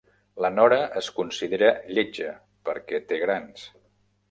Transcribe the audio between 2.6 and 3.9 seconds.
perquè té grans.